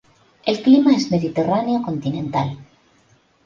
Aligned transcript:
El 0.47 0.63
clima 0.63 0.95
es 0.95 1.11
mediterráneo 1.11 1.83
continental. 1.83 2.57